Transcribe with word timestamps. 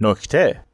نکته. 0.00 0.64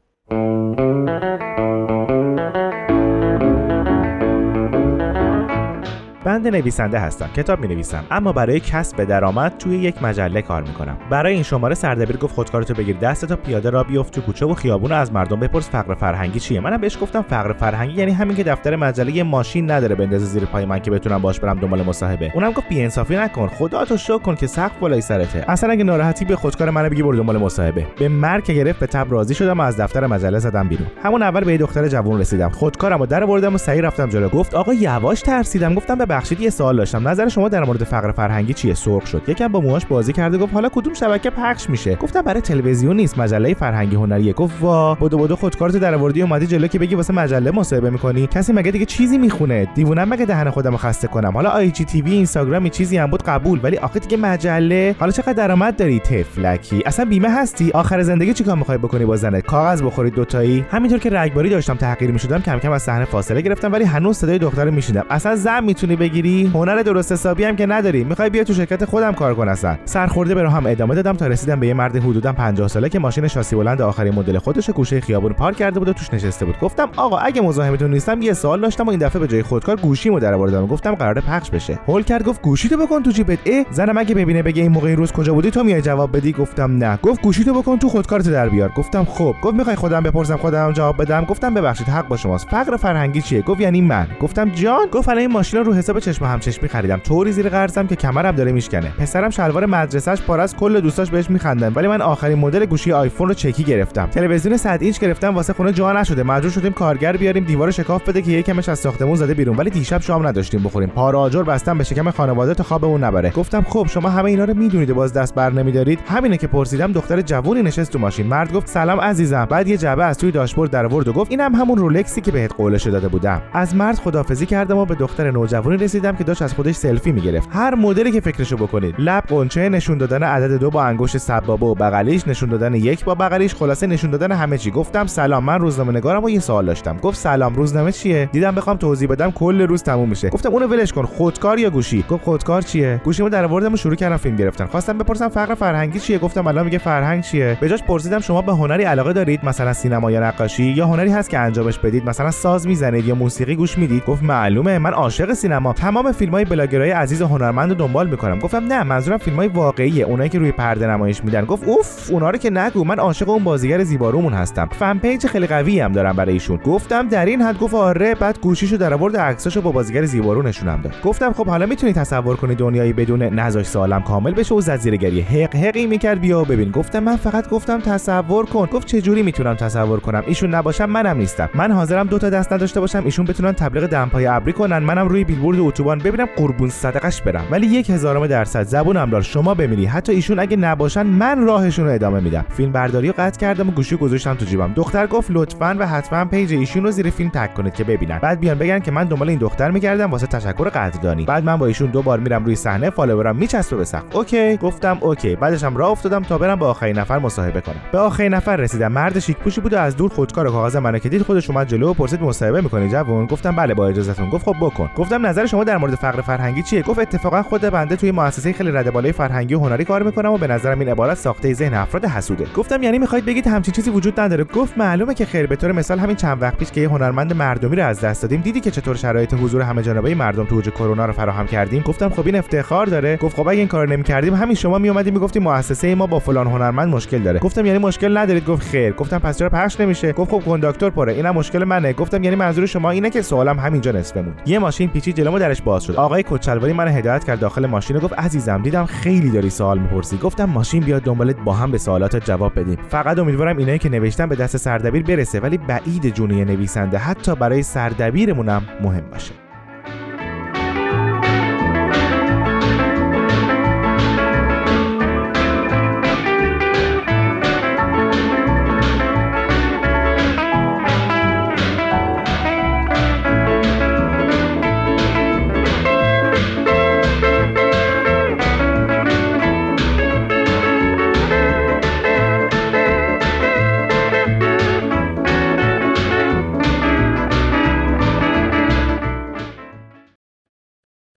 بند 6.27 6.47
نویسنده 6.47 6.99
هستم 6.99 7.29
کتاب 7.35 7.59
می 7.59 7.67
نویسم 7.67 8.03
اما 8.11 8.31
برای 8.31 8.59
کسب 8.59 9.03
درآمد 9.03 9.57
توی 9.57 9.77
یک 9.77 10.03
مجله 10.03 10.41
کار 10.41 10.61
می‌کنم. 10.61 10.97
برای 11.09 11.33
این 11.33 11.43
شماره 11.43 11.75
سردبیر 11.75 12.17
گفت 12.17 12.35
خودکارتو 12.35 12.73
بگیر 12.73 12.97
دست 12.97 13.25
تا 13.25 13.35
پیاده 13.35 13.69
را 13.69 13.83
بیفت 13.83 14.13
تو 14.13 14.21
کوچه 14.21 14.45
و 14.45 14.53
خیابون 14.53 14.91
از 14.91 15.13
مردم 15.13 15.39
بپرس 15.39 15.69
فقر 15.69 15.95
فرهنگی 15.95 16.39
چیه. 16.39 16.59
منم 16.59 16.81
بهش 16.81 16.97
گفتم 17.01 17.21
فقر 17.21 17.53
فرهنگی 17.53 17.93
یعنی 17.93 18.11
همین 18.11 18.35
که 18.35 18.43
دفتر 18.43 18.75
مجله 18.75 19.11
یه 19.11 19.23
ماشین 19.23 19.71
نداره 19.71 19.95
بندازه 19.95 20.25
زیر 20.25 20.45
پای 20.45 20.65
من 20.65 20.79
که 20.79 20.91
بتونم 20.91 21.21
باش 21.21 21.39
برم 21.39 21.59
دنبال 21.59 21.83
مصاحبه. 21.83 22.31
اونم 22.35 22.51
گفت 22.51 22.69
بی‌انصافی 22.69 23.15
نکن 23.15 23.47
خدا 23.47 23.85
تو 23.85 23.97
شکر 23.97 24.17
کن 24.17 24.35
که 24.35 24.47
سقف 24.47 24.79
بالای 24.79 25.01
سرته. 25.01 25.45
اصلا 25.47 25.71
اگه 25.71 25.83
ناراحتی 25.83 26.25
به 26.25 26.35
خودکار 26.35 26.69
منو 26.69 26.89
بگی 26.89 27.03
برو 27.03 27.17
دنبال 27.17 27.37
مصاحبه. 27.37 27.87
به 27.99 28.09
مرگ 28.09 28.51
گرفت 28.51 28.79
به 28.79 28.87
تب 28.87 29.11
راضی 29.11 29.33
شدم 29.33 29.59
و 29.59 29.61
از 29.61 29.79
دفتر 29.79 30.07
مجله 30.07 30.39
زدم 30.39 30.67
بیرون. 30.67 30.87
همون 31.03 31.23
اول 31.23 31.43
به 31.43 31.57
دختر 31.57 31.87
جوون 31.87 32.19
رسیدم. 32.19 32.49
خودکارمو 32.49 33.05
در 33.05 33.25
بردم 33.25 33.55
و 33.55 33.57
سعی 33.57 33.81
رفتم 33.81 34.09
جلو. 34.09 34.29
گفت 34.29 34.53
آقا 34.53 34.73
یواش 34.73 35.21
ترسیدم 35.21 35.73
گفتم 35.73 35.97
ببخشید 36.17 36.41
یه 36.41 36.49
سوال 36.49 36.77
داشتم. 36.77 37.07
نظر 37.07 37.27
شما 37.27 37.49
در 37.49 37.63
مورد 37.63 37.83
فقر 37.83 38.11
فرهنگی 38.11 38.53
چیه؟ 38.53 38.73
سرخ 38.73 39.07
شد. 39.07 39.21
یکم 39.27 39.47
با 39.47 39.61
موهاش 39.61 39.85
بازی 39.85 40.13
کرده 40.13 40.37
گفت 40.37 40.53
حالا 40.53 40.69
کدوم 40.69 40.93
شبکه 40.93 41.29
پخش 41.29 41.69
میشه؟ 41.69 41.95
گفتم 41.95 42.21
برای 42.21 42.41
تلویزیون 42.41 42.95
نیست 42.95 43.19
مجله 43.19 43.53
فرهنگی 43.53 43.95
هنریه 43.95 44.33
گفت 44.33 44.55
وا. 44.61 44.95
بدو 44.95 45.17
بدو 45.17 45.35
خودکارت 45.35 45.75
در 45.75 45.95
آوردی 45.95 46.21
اومدی 46.21 46.47
جلو 46.47 46.67
که 46.67 46.79
بگی 46.79 46.95
واسه 46.95 47.13
مجله 47.13 47.51
مصاحبه 47.51 47.89
می‌کنی. 47.89 48.27
کسی 48.27 48.53
مگه 48.53 48.71
دیگه 48.71 48.85
چیزی 48.85 49.17
می‌خونه؟ 49.17 49.67
دیوونم 49.75 50.09
مگه 50.09 50.25
دهن 50.25 50.49
خودم 50.49 50.77
خسته 50.77 51.07
کنم؟ 51.07 51.31
حالا 51.31 51.49
آی 51.49 51.71
جی 51.71 51.85
تی 51.85 52.01
وی 52.01 52.11
اینستاگرام 52.11 52.69
چیزی 52.69 52.97
هم 52.97 53.07
بود 53.07 53.23
قبول 53.23 53.59
ولی 53.63 53.77
آخه 53.77 53.99
دیگه 53.99 54.17
مجله. 54.17 54.95
حالا 54.99 55.11
چقدر 55.11 55.33
درآمد 55.33 55.75
داری؟ 55.75 55.99
تفلکی 55.99 56.83
اصلا 56.85 57.05
بیمه 57.05 57.29
هستی؟ 57.29 57.71
آخر 57.71 58.01
زندگی 58.01 58.33
چیکار 58.33 58.55
می‌خوای 58.55 58.77
بکنی 58.77 59.05
با 59.05 59.15
زنت؟ 59.15 59.45
کاغذ 59.45 59.81
بخورید 59.83 60.13
دوتایی؟ 60.13 60.65
همینطور 60.71 60.99
که 60.99 61.09
رگباری 61.09 61.49
داشتم 61.49 61.75
تحقیر 61.75 62.11
می‌شدم 62.11 62.39
کم 62.39 62.59
کم 62.59 62.71
از 62.71 62.83
صحنه 62.83 63.05
فاصله 63.05 63.41
گرفتم 63.41 63.71
ولی 63.71 63.83
هنوز 63.83 64.17
صدای 64.17 64.37
دختر 64.37 64.69
میشیدم. 64.69 65.05
اصلا 65.09 65.35
زن 65.35 65.63
می‌تونی 65.63 65.95
بگیری؟ 66.09 66.51
هنر 66.53 66.81
درست 66.81 67.11
حسابی 67.11 67.43
هم 67.43 67.55
که 67.55 67.65
نداری. 67.65 68.03
می‌خوای 68.03 68.29
بیا 68.29 68.43
تو 68.43 68.53
شرکت 68.53 68.85
خودم 68.85 69.13
کار 69.13 69.35
کن 69.35 69.49
اصلا. 69.49 69.77
سرخورده 69.85 70.35
به 70.35 70.49
هم 70.49 70.65
ادامه 70.65 70.95
دادم 70.95 71.13
تا 71.13 71.27
رسیدم 71.27 71.59
به 71.59 71.67
یه 71.67 71.73
مرد 71.73 71.95
حدودا 71.95 72.33
50 72.33 72.67
ساله 72.67 72.89
که 72.89 72.99
ماشین 72.99 73.27
شاسی 73.27 73.55
بلند 73.55 73.81
آخرین 73.81 74.13
مدل 74.13 74.37
خودش 74.37 74.69
گوشه 74.69 75.01
خیابون 75.01 75.33
پارک 75.33 75.57
کرده 75.57 75.79
بود 75.79 75.89
و 75.89 75.93
توش 75.93 76.13
نشسته 76.13 76.45
بود. 76.45 76.59
گفتم 76.59 76.89
آقا 76.97 77.17
اگه 77.17 77.41
مزاحمتون 77.41 77.91
نیستم 77.91 78.21
یه 78.21 78.33
سوال 78.33 78.61
داشتم 78.61 78.85
و 78.85 78.89
این 78.89 78.99
دفعه 78.99 79.19
به 79.19 79.27
جای 79.27 79.43
خودکار 79.43 79.75
گوشیمو 79.75 80.19
در 80.19 80.33
آوردم. 80.33 80.67
گفتم 80.67 80.95
قراره 80.95 81.21
پخش 81.21 81.49
بشه. 81.49 81.79
هول 81.87 82.03
کرد 82.03 82.23
گفت 82.23 82.41
گوشیتو 82.41 82.77
بکن 82.77 83.03
تو 83.03 83.11
جیبت. 83.11 83.39
اه؟ 83.45 83.65
زنم 83.71 83.97
اگه 83.97 84.15
ببینه 84.15 84.43
بگه 84.43 84.61
این 84.61 84.71
موقع 84.71 84.95
روز 84.95 85.11
کجا 85.11 85.33
بودی 85.33 85.51
تو 85.51 85.63
میای 85.63 85.81
جواب 85.81 86.17
بدی. 86.17 86.31
گفتم 86.31 86.77
نه. 86.77 86.99
گفت 87.03 87.21
گوشیتو 87.21 87.53
بکن 87.53 87.77
تو 87.77 87.89
خودکارت 87.89 88.29
در 88.29 88.49
بیار. 88.49 88.71
گفتم 88.77 89.03
خب. 89.05 89.35
گفت 89.41 89.53
می‌خوای 89.53 89.75
خودم 89.75 90.03
بپرسم 90.03 90.37
خودم 90.37 90.71
جواب 90.71 91.01
بدم؟ 91.01 91.25
گفتم 91.25 91.53
ببخشید 91.53 91.87
حق 91.87 92.07
با 92.07 92.17
شماست. 92.17 92.47
فقر 92.49 92.77
فرهنگی 92.77 93.21
چیه؟ 93.21 93.41
گفت 93.41 93.61
یعنی 93.61 93.81
من. 93.81 94.07
گفتم 94.21 94.49
جان. 94.49 94.87
گفت 94.91 95.09
الان 95.09 95.19
این 95.19 95.31
ماشین 95.31 95.59
رو 95.59 95.73
حساب 95.87 95.99
چشم 95.99 96.25
همچشمی 96.25 96.69
خریدم. 96.69 96.97
طوری 96.97 97.31
زیر 97.31 97.49
قرضم 97.49 97.87
که 97.87 97.95
کمرم 97.95 98.35
داره 98.35 98.51
میشکنه. 98.51 98.89
پسرم 98.99 99.29
شلوار 99.29 99.65
مدرسهش 99.65 100.21
پاره 100.21 100.43
از 100.43 100.55
کل 100.55 100.79
دوستاش 100.79 101.09
بهش 101.09 101.29
میخندن 101.29 101.73
ولی 101.73 101.87
من 101.87 102.01
آخرین 102.01 102.39
مدل 102.39 102.65
گوشی 102.65 102.91
آیفون 102.91 103.27
رو 103.27 103.33
چکی 103.33 103.63
گرفتم. 103.63 104.05
تلویزیون 104.05 104.57
100 104.57 104.81
اینچ 104.81 104.99
گرفتم 104.99 105.35
واسه 105.35 105.53
خونه 105.53 105.73
جا 105.73 105.93
نشده. 105.93 106.23
مجبور 106.23 106.51
شدیم 106.51 106.73
کارگر 106.73 107.17
بیاریم 107.17 107.43
دیوار 107.43 107.71
شکاف 107.71 108.09
بده 108.09 108.21
که 108.21 108.31
یکمش 108.31 108.69
از 108.69 108.79
ساختمون 108.79 109.15
زده 109.15 109.33
بیرون. 109.33 109.57
ولی 109.57 109.69
دیشب 109.69 110.01
شام 110.01 110.27
نداشتیم 110.27 110.63
بخوریم. 110.63 110.89
پارا 110.89 111.21
آجر 111.21 111.43
بستم 111.43 111.77
به 111.77 111.83
شکم 111.83 112.11
خانواده 112.11 112.53
تا 112.53 112.63
خوابمون 112.63 113.03
نبره. 113.03 113.29
گفتم 113.29 113.65
خب 113.69 113.87
شما 113.89 114.09
همه 114.09 114.25
اینا 114.25 114.43
رو 114.43 114.53
می‌دونید 114.53 114.93
باز 114.93 115.13
دست 115.13 115.35
بر 115.35 115.49
نمیدارید؟ 115.49 115.99
همینه 116.07 116.37
که 116.37 116.47
پرسیدم 116.47 116.91
دختر 116.91 117.21
جوونی 117.21 117.61
نشست 117.61 117.91
تو 117.91 117.99
ماشین. 117.99 118.27
مرد 118.27 118.53
گفت 118.53 118.67
سلام 118.67 119.01
عزیزم. 119.01 119.45
بعد 119.45 119.67
یه 119.67 119.77
جعبه 119.77 120.05
از 120.05 120.17
توی 120.17 120.31
داشبورد 120.31 120.71
در 120.71 120.85
آورد 120.85 121.07
و 121.07 121.13
گفت 121.13 121.31
اینم 121.31 121.55
همون 121.55 121.77
رولکسی 121.77 122.21
که 122.21 122.31
بهت 122.31 122.53
قولش 122.53 122.87
داده 122.87 123.07
بودم. 123.07 123.41
از 123.53 123.75
مرد 123.75 123.95
خدافزی 123.95 124.45
کردم 124.45 124.77
و 124.77 124.85
به 124.85 124.95
دختر 124.95 125.31
نوجوانی 125.31 125.76
رسیدم 125.79 126.15
که 126.15 126.23
داشت 126.23 126.41
از 126.41 126.53
خودش 126.53 126.75
سلفی 126.75 127.11
می‌گرفت. 127.11 127.49
هر 127.51 127.75
مدلی 127.75 128.11
که 128.11 128.19
فکرشو 128.19 128.57
بکنید 128.57 128.95
لب 128.99 129.23
قنچه 129.23 129.69
نشون 129.69 129.97
دادن 129.97 130.23
عدد 130.23 130.59
دو 130.59 130.69
با 130.69 130.83
انگشت 130.83 131.17
سبابه 131.17 131.65
و 131.65 131.75
بغلیش 131.75 132.27
نشون 132.27 132.49
دادن 132.49 132.73
یک 132.73 133.05
با 133.05 133.15
بغلیش 133.15 133.55
خلاصه 133.55 133.87
نشون 133.87 134.11
دادن 134.11 134.31
همه 134.31 134.57
چی. 134.57 134.71
گفتم 134.71 135.05
سلام 135.07 135.43
من 135.43 135.59
روزنامه 135.59 135.91
نگارم 135.91 136.23
و 136.23 136.29
یه 136.29 136.39
سوال 136.39 136.65
داشتم. 136.65 136.97
گفت 136.97 137.17
سلام 137.17 137.55
روزنامه 137.55 137.91
چیه؟ 137.91 138.29
دیدم 138.31 138.55
بخوام 138.55 138.77
توضیح 138.77 139.09
بدم 139.09 139.31
کل 139.31 139.61
روز 139.61 139.83
تموم 139.83 140.09
میشه. 140.09 140.29
گفتم 140.29 140.49
اونو 140.51 140.67
ولش 140.67 140.93
کن 140.93 141.03
خودکار 141.03 141.59
یا 141.59 141.69
گوشی؟ 141.69 142.05
گفت 142.09 142.23
خودکار 142.23 142.61
چیه؟ 142.61 143.01
گوشیمو 143.03 143.29
در 143.29 143.45
آوردم 143.45 143.73
و 143.73 143.77
شروع 143.77 143.95
کردم 143.95 144.17
فیلم 144.17 144.35
گرفتن. 144.35 144.65
خواستم 144.65 144.97
بپرسم 144.97 145.29
فقر 145.29 145.53
فرهنگی 145.55 145.99
چیه؟ 145.99 146.19
گفتم 146.19 146.47
الان 146.47 146.65
میگه 146.65 146.77
فرهنگ 146.77 147.23
چیه؟ 147.23 147.57
به 147.61 147.69
جاش 147.69 147.83
پرسیدم 147.83 148.19
شما 148.19 148.41
به 148.41 148.53
هنری 148.53 148.83
علاقه 148.83 149.13
دارید؟ 149.13 149.45
مثلا 149.45 149.73
سینما 149.73 150.11
یا 150.11 150.27
نقاشی؟ 150.27 150.63
یا 150.63 150.87
هنری 150.87 151.11
هست 151.11 151.29
که 151.29 151.39
انجامش 151.39 151.79
بدید؟ 151.79 152.09
مثلا 152.09 152.31
ساز 152.31 152.67
می‌زنید 152.67 153.05
یا 153.07 153.15
موسیقی 153.15 153.55
گوش 153.55 153.77
می‌دید؟ 153.77 154.05
گفت 154.05 154.23
معلومه 154.23 154.77
من 154.77 154.93
عاشق 154.93 155.33
سینما 155.33 155.66
تمام 155.73 156.11
فیلمای 156.11 156.45
بلاگرای 156.45 156.91
عزیز 156.91 157.21
هنرمند 157.21 157.69
رو 157.69 157.75
دنبال 157.75 158.09
می‌کنم. 158.09 158.39
گفتم 158.39 158.65
نه 158.65 158.83
منظورم 158.83 159.17
فیلمای 159.17 159.47
واقعیه 159.47 160.05
اونایی 160.05 160.29
که 160.29 160.39
روی 160.39 160.51
پرده 160.51 160.87
نمایش 160.87 161.23
میدن. 161.23 161.45
گفت 161.45 161.63
اوف 161.67 162.11
اونا 162.11 162.29
رو 162.29 162.37
که 162.37 162.49
نگو 162.49 162.83
من 162.83 162.99
عاشق 162.99 163.29
اون 163.29 163.43
بازیگر 163.43 163.83
زیبارومون 163.83 164.33
هستم. 164.33 164.69
fan 164.79 164.97
page 164.97 165.27
خیلی 165.27 165.47
قوی 165.47 165.79
هم 165.79 165.91
دارم 165.91 166.15
برای 166.15 166.33
ایشون. 166.33 166.57
گفتم 166.57 167.07
در 167.07 167.25
این 167.25 167.41
حد 167.41 167.59
گفت 167.59 167.73
آره 167.73 168.15
بعد 168.15 168.39
گوشیشو 168.39 168.77
در 168.77 168.93
آورد 168.93 169.17
عکساشو 169.17 169.61
با 169.61 169.71
بازیگر 169.71 170.05
زیبارو 170.05 170.41
نشونم 170.41 170.81
داد. 170.81 170.93
گفتم 171.03 171.33
خب 171.33 171.47
حالا 171.47 171.65
می‌تونی 171.65 171.93
تصور 171.93 172.35
کنی 172.35 172.55
دنیایی 172.55 172.93
بدون 172.93 173.23
نذاش 173.23 173.65
سالم 173.65 174.01
کامل 174.01 174.33
بشه 174.33 174.55
و 174.55 174.61
زد 174.61 174.79
زیر 174.79 174.95
گریه. 174.95 175.23
هق 175.23 175.55
هقی 175.55 175.85
می‌کرد 175.85 176.21
بیا 176.21 176.43
ببین. 176.43 176.71
گفتم 176.71 176.99
من 176.99 177.15
فقط 177.15 177.49
گفتم 177.49 177.79
تصور 177.79 178.45
کن. 178.45 178.65
گفت 178.65 178.87
چه 178.87 179.01
جوری 179.01 179.23
می‌تونم 179.23 179.55
تصور 179.55 179.99
کنم؟ 179.99 180.23
ایشون 180.27 180.55
نباشم 180.55 180.85
منم 180.85 181.17
نیستم. 181.17 181.49
من 181.55 181.71
حاضرم 181.71 182.07
دو 182.07 182.19
تا 182.19 182.29
دست 182.29 182.53
نداشته 182.53 182.79
باشم 182.79 183.01
ایشون 183.05 183.25
بتونن 183.25 183.51
تبلیغ 183.51 183.85
دمپای 183.85 184.25
ابری 184.25 184.53
کنن. 184.53 184.79
منم 184.79 185.07
روی 185.07 185.23
بیلبورد 185.23 185.56
اتوبان 185.61 185.99
ببینم 185.99 186.27
قربون 186.35 186.69
صدقش 186.69 187.21
برم. 187.21 187.45
ولی 187.51 187.67
یک 187.67 187.89
هزارم 187.89 188.27
درصد 188.27 188.63
زبونم 188.63 189.09
لال. 189.09 189.21
شما 189.21 189.53
بمیری. 189.53 189.85
حتی 189.85 190.11
ایشون 190.11 190.39
اگه 190.39 190.57
نباشن 190.57 191.05
من 191.05 191.41
راهشون 191.45 191.85
رو 191.85 191.91
ادامه 191.91 192.19
میدم. 192.19 192.45
فیلم 192.49 192.71
برداری 192.71 193.07
رو 193.07 193.13
قطع 193.17 193.39
کردم 193.39 193.69
و 193.69 193.71
گوشی 193.71 193.95
گذاشتم 193.95 194.33
تو 194.33 194.45
جیبم. 194.45 194.73
دختر 194.75 195.07
گفت 195.07 195.31
لطفا 195.31 195.75
و 195.79 195.87
حتما 195.87 196.25
page 196.25 196.53
ایشون 196.53 196.83
رو 196.83 196.91
زیر 196.91 197.09
فیلم 197.09 197.29
tag 197.29 197.53
کنید 197.53 197.73
که 197.73 197.83
ببینن. 197.83 198.19
بعد 198.19 198.39
بیان 198.39 198.57
بگن 198.57 198.79
که 198.79 198.91
من 198.91 199.03
دنبال 199.03 199.29
این 199.29 199.39
دختر 199.39 199.71
میگردم 199.71 200.11
واسه 200.11 200.27
تشکر 200.27 200.69
قدردانی. 200.69 201.25
بعد 201.25 201.43
من 201.43 201.57
با 201.57 201.65
ایشون 201.65 201.89
دو 201.89 202.01
بار 202.01 202.19
میرم 202.19 202.45
روی 202.45 202.55
صحنه 202.55 202.89
follower 202.89 203.30
م 203.30 203.35
میچسبه 203.35 203.77
به 203.77 203.85
سقف. 203.85 204.15
Okay. 204.15 204.57
گفتم 204.57 204.97
okay. 205.01 205.35
بعدشم 205.35 205.77
راه 205.77 205.89
افتادم 205.89 206.23
تا 206.23 206.37
برم 206.37 206.55
با 206.55 206.69
آخرین 206.69 206.99
نفر 206.99 207.19
مصاحبه 207.19 207.61
کنم. 207.61 207.75
به 207.91 207.97
آخرین 207.97 208.33
نفر 208.33 208.55
رسیدم. 208.55 208.91
مرد 208.91 209.19
شیک 209.19 209.37
پوشی 209.37 209.61
بود 209.61 209.73
و 209.73 209.77
از 209.77 209.95
دور 209.95 210.09
خودکار 210.09 210.51
کاغذ 210.51 210.75
منو 210.75 210.99
که 210.99 211.09
دید 211.09 211.21
خودش 211.21 211.49
اومد 211.49 211.67
جلو 211.67 211.89
و 211.89 211.93
پرسید 211.93 212.21
مصاحبه 212.21 212.61
می‌کنی 212.61 212.89
جوون؟ 212.89 213.25
گفتم 213.25 213.55
بله 213.55 213.73
با 213.73 213.87
اجازهتون. 213.87 214.29
گفت 214.29 214.45
خب 214.45 214.55
بکن. 214.61 214.89
گفتم 214.97 215.25
نظر 215.25 215.45
شما 215.47 215.63
در 215.63 215.77
مورد 215.77 215.95
فقر 215.95 216.21
فرهنگی 216.21 216.63
چیه؟ 216.63 216.81
گفت 216.81 216.99
اتفاقا 216.99 217.43
خود 217.43 217.61
بنده 217.61 217.95
توی 217.95 218.11
مؤسسه 218.11 218.53
خیلی 218.53 218.71
رده 218.71 218.91
بالای 218.91 219.11
فرهنگی 219.11 219.53
و 219.53 219.59
هنری 219.59 219.85
کار 219.85 220.03
می‌کنم 220.03 220.31
و 220.31 220.37
به 220.37 220.47
نظرم 220.47 220.79
این 220.79 220.89
عبارت 220.89 221.17
ساخته 221.17 221.53
ذهن 221.53 221.73
افراد 221.73 222.05
حسوده. 222.05 222.45
گفتم 222.55 222.83
یعنی 222.83 222.99
می‌خواید 222.99 223.25
بگید 223.25 223.47
همچین 223.47 223.73
چیزی 223.73 223.89
وجود 223.89 224.19
نداره؟ 224.19 224.43
گفت 224.43 224.77
معلومه 224.77 225.13
که 225.13 225.25
خیر 225.25 225.47
به 225.47 225.55
طور 225.55 225.71
مثال 225.71 225.99
همین 225.99 226.15
چند 226.15 226.41
وقت 226.41 226.57
پیش 226.57 226.71
که 226.71 226.81
یه 226.81 226.89
هنرمند 226.89 227.33
مردمی 227.33 227.75
رو 227.75 227.85
از 227.85 228.01
دست 228.01 228.21
دادیم 228.21 228.41
دیدی 228.41 228.59
که 228.59 228.71
چطور 228.71 228.95
شرایط 228.95 229.33
حضور 229.33 229.61
همه 229.61 229.81
جانبه 229.81 230.15
مردم 230.15 230.45
تو 230.45 230.61
کرونا 230.61 231.05
رو 231.05 231.13
فراهم 231.13 231.47
کردیم؟ 231.47 231.81
گفتم 231.81 232.09
خب 232.09 232.25
این 232.25 232.35
افتخار 232.35 232.85
داره. 232.85 233.17
گفت 233.17 233.35
خب 233.35 233.47
اگه 233.47 233.59
این 233.59 233.67
کارو 233.67 233.89
نمی‌کردیم 233.89 234.33
همین 234.33 234.55
شما 234.55 234.77
میومدید 234.77 235.13
می‌گفتیم 235.13 235.43
مؤسسه 235.43 235.95
ما 235.95 236.07
با 236.07 236.19
فلان 236.19 236.47
هنرمند 236.47 236.93
مشکل 236.93 237.17
داره. 237.17 237.39
گفتم 237.39 237.65
یعنی 237.65 237.79
مشکل 237.79 238.17
ندارید؟ 238.17 238.45
گفت 238.45 238.67
خیر. 238.67 238.93
گفتم 238.93 239.19
پس 239.19 239.37
چرا 239.37 239.49
پخش 239.49 239.79
نمیشه؟ 239.79 240.13
گفت 240.13 240.31
خب 240.31 240.39
کنداکتور 240.45 240.89
پره. 240.89 241.13
اینم 241.13 241.35
مشکل 241.35 241.63
منه. 241.63 241.93
گفتم 241.93 242.23
یعنی 242.23 242.35
منظور 242.35 242.65
شما 242.65 242.89
اینه 242.89 243.09
که 243.09 243.21
سوالم 243.21 243.59
همینجا 243.59 243.91
نصفه 243.91 244.21
موند. 244.21 244.41
یه 244.45 244.59
ماشین 244.59 244.89
پیچید 244.89 245.15
درش 245.39 245.61
باز 245.61 245.83
شد. 245.83 245.95
آقای 245.95 246.23
کچلواری 246.29 246.73
من 246.73 246.87
هدایت 246.87 247.23
کرد 247.23 247.39
داخل 247.39 247.65
ماشین 247.65 247.97
و 247.97 247.99
گفت 247.99 248.13
عزیزم 248.13 248.61
دیدم 248.61 248.85
خیلی 248.85 249.29
داری 249.29 249.49
سوال 249.49 249.79
می‌پرسی. 249.79 250.17
گفتم 250.17 250.45
ماشین 250.45 250.83
بیاد 250.83 251.01
دنبالت 251.01 251.35
با 251.35 251.53
هم 251.53 251.71
به 251.71 251.77
سوالاتت 251.77 252.25
جواب 252.25 252.59
بدیم. 252.59 252.77
فقط 252.89 253.19
امیدوارم 253.19 253.57
اینایی 253.57 253.79
که 253.79 253.89
نوشتم 253.89 254.29
به 254.29 254.35
دست 254.35 254.57
سردبیر 254.57 255.03
برسه 255.03 255.39
ولی 255.39 255.57
بعید 255.57 256.13
جونی 256.13 256.45
نویسنده 256.45 256.97
حتی 256.97 257.35
برای 257.35 257.63
سردبیرمونم 257.63 258.63
مهم 258.81 259.09
باشه. 259.11 259.46